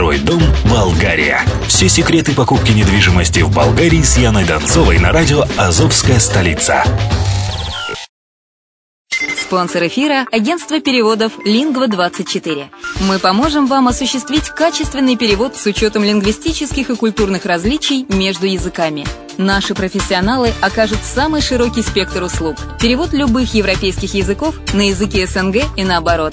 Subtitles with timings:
[0.00, 1.42] Второй дом Болгария.
[1.68, 6.82] Все секреты покупки недвижимости в Болгарии с Яной Донцовой на радио «Азовская столица».
[9.36, 12.68] Спонсор эфира– агентство переводов «Лингва-24».
[13.02, 19.04] Мы поможем вам осуществить качественный перевод с учетом лингвистических и культурных различий между языками.
[19.36, 22.56] Наши профессионалы окажут самый широкий спектр услуг.
[22.80, 26.32] Перевод любых европейских языков на языки СНГ и наоборот.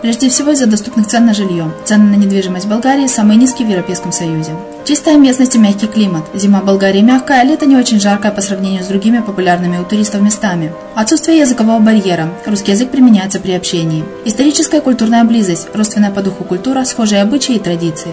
[0.00, 1.72] Прежде всего из-за доступных цен на жилье.
[1.84, 4.52] Цены на недвижимость в Болгарии самые низкие в Европейском Союзе.
[4.84, 6.24] Чистая местность и мягкий климат.
[6.34, 9.84] Зима в Болгарии мягкая, а лето не очень жаркое по сравнению с другими популярными у
[9.84, 10.72] туристов местами.
[10.94, 12.28] Отсутствие языкового барьера.
[12.46, 14.04] Русский язык применяется при общении.
[14.24, 15.68] Историческая и культурная близость.
[15.74, 18.12] Родственная по духу культура, схожие обычаи и традиции.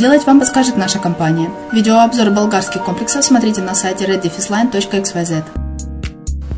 [0.00, 1.50] сделать, вам подскажет наша компания.
[1.72, 5.44] Видеообзор болгарских комплексов смотрите на сайте reddefisline.xyz.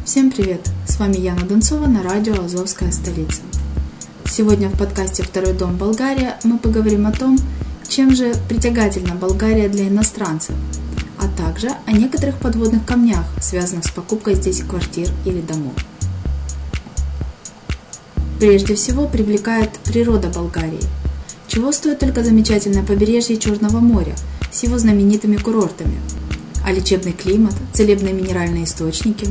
[0.04, 0.60] Всем привет!
[0.86, 3.40] С вами Яна Донцова на радио «Азовская столица».
[4.26, 7.36] Сегодня в подкасте «Второй дом Болгария» мы поговорим о том,
[7.88, 10.54] чем же притягательна Болгария для иностранцев,
[11.18, 15.74] а также о некоторых подводных камнях, связанных с покупкой здесь квартир или домов.
[18.38, 21.01] Прежде всего привлекает природа Болгарии.
[21.52, 24.14] Чего стоит только замечательное побережье Черного моря
[24.50, 26.00] с его знаменитыми курортами,
[26.64, 29.28] а лечебный климат, целебные минеральные источники.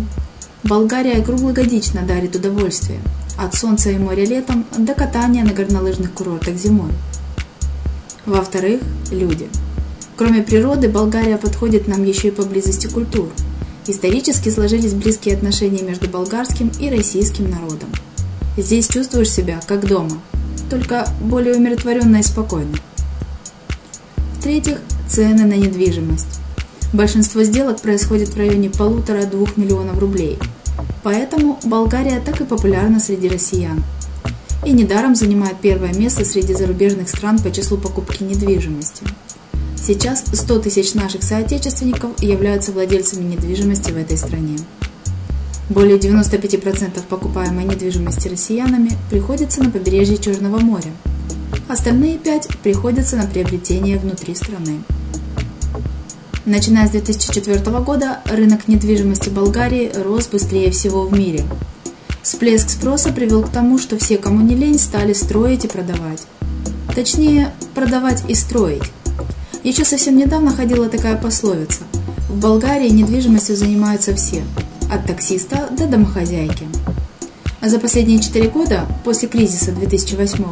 [0.61, 2.99] Болгария круглогодично дарит удовольствие,
[3.39, 6.91] от солнца и моря летом до катания на горнолыжных курортах зимой–
[8.27, 9.49] во-вторых, люди.
[10.15, 13.29] Кроме природы, Болгария подходит нам еще и по близости культур.
[13.87, 17.89] Исторически сложились близкие отношения между болгарским и российским народом.
[18.57, 20.21] Здесь чувствуешь себя как дома,
[20.71, 22.73] только более умиротворенно и спокойно.
[24.39, 26.39] В-третьих, цены на недвижимость.
[26.93, 30.39] Большинство сделок происходит в районе полутора-двух миллионов рублей.
[31.03, 33.83] Поэтому Болгария так и популярна среди россиян–
[34.65, 39.03] и недаром занимает первое место среди зарубежных стран по числу покупки недвижимости.
[39.75, 44.57] Сейчас 100 тысяч наших соотечественников являются владельцами недвижимости в этой стране.
[45.69, 50.91] Более 95% покупаемой недвижимости россиянами приходится на побережье Черного моря.
[51.67, 54.83] Остальные 5% приходятся на приобретение внутри страны.
[56.45, 61.45] Начиная с 2004 года рынок недвижимости Болгарии рос быстрее всего в мире–
[62.23, 66.21] Всплеск спроса привел к тому, что все, кому не лень, стали строить и продавать.
[66.93, 68.83] Точнее, продавать и строить.
[69.63, 71.81] Еще совсем недавно ходила такая пословица.
[72.29, 74.43] В Болгарии недвижимостью занимаются все,
[74.91, 76.67] от таксиста до домохозяйки.
[77.61, 80.45] А за последние 4 года, после кризиса 2008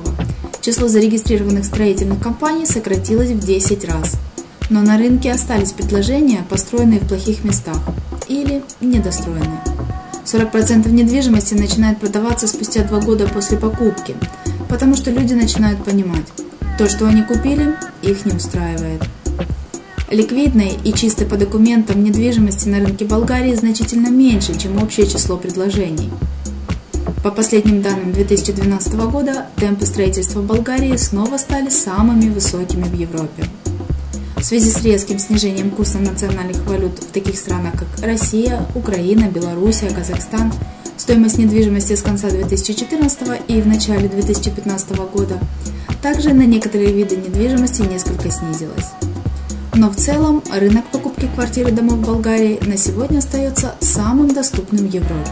[0.62, 4.16] число зарегистрированных строительных компаний сократилось в 10 раз.
[4.70, 7.80] Но на рынке остались предложения, построенные в плохих местах
[8.28, 9.62] или недостроенные.
[10.26, 14.16] 40% недвижимости начинает продаваться спустя два года после покупки,
[14.70, 16.26] потому что люди начинают понимать,
[16.78, 19.02] то, что они купили, их не устраивает.
[20.10, 26.10] Ликвидной и чистой по документам недвижимости на рынке Болгарии значительно меньше, чем общее число предложений.
[27.24, 33.44] По последним данным 2012 года, темпы строительства в Болгарии снова стали самыми высокими в Европе.
[34.36, 39.92] В связи с резким снижением курса национальных валют в таких странах, как Россия, Украина, Белоруссия,
[39.92, 40.52] Казахстан,
[40.98, 45.40] стоимость недвижимости с конца 2014 и в начале 2015 года
[46.02, 48.88] также на некоторые виды недвижимости несколько снизилась.
[49.80, 54.86] Но в целом рынок покупки квартир и домов в Болгарии на сегодня остается самым доступным
[54.86, 55.32] в Европе.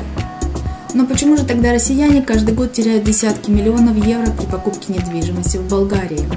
[0.93, 5.67] Но почему же тогда россияне каждый год теряют десятки миллионов евро при покупке недвижимости в
[5.67, 6.29] Болгарии?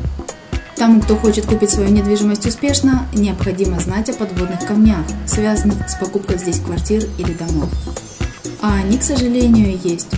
[0.75, 6.39] Тому, кто хочет купить свою недвижимость успешно, необходимо знать о подводных камнях, связанных с покупкой
[6.39, 7.69] здесь квартир или домов.
[8.61, 10.09] А они, к сожалению, есть.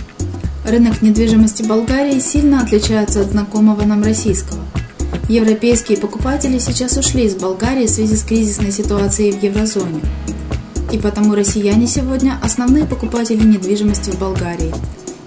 [0.65, 4.61] Рынок недвижимости Болгарии сильно отличается от знакомого нам российского.
[5.29, 10.01] Европейские покупатели сейчас ушли из Болгарии в связи с кризисной ситуацией в еврозоне.
[10.91, 14.73] И потому россияне сегодня основные покупатели недвижимости в Болгарии.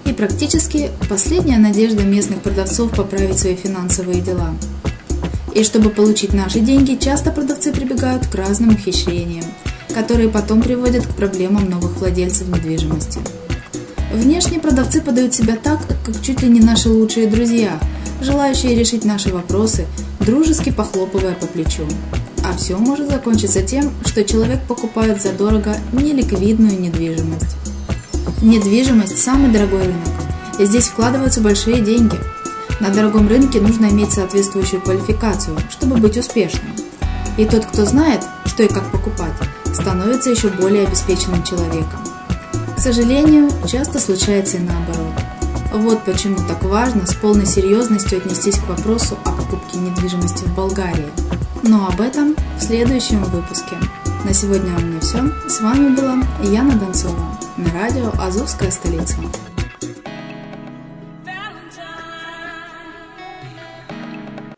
[0.05, 4.53] И практически последняя надежда местных продавцов поправить свои финансовые дела.
[5.55, 9.45] И чтобы получить наши деньги, часто продавцы прибегают к разным ухищрениям,
[9.95, 13.19] которые потом приводят к проблемам новых владельцев недвижимости.
[14.11, 17.77] Внешне продавцы подают себя так, как чуть ли не наши лучшие друзья,
[18.21, 19.85] желающие решить наши вопросы,
[20.21, 21.83] дружески похлопывая по плечу.
[22.43, 27.57] А все может закончиться тем, что человек покупает задорого неликвидную недвижимость.
[28.41, 30.07] Недвижимость– самый дорогой рынок.
[30.59, 32.17] И здесь вкладываются большие деньги.
[32.79, 36.71] На дорогом рынке нужно иметь соответствующую квалификацию, чтобы быть успешным.
[37.37, 39.33] И тот, кто знает, что и как покупать,
[39.73, 42.06] становится еще более обеспеченным человеком.
[42.77, 45.13] К сожалению, часто случается и наоборот.
[45.73, 51.09] Вот почему так важно с полной серьезностью отнестись к вопросу о покупке недвижимости в Болгарии.
[51.63, 53.77] Но об этом в следующем выпуске.
[54.23, 55.23] На сегодня у меня все.
[55.49, 59.17] С вами была Яна Донцова на радио «Азовская столица».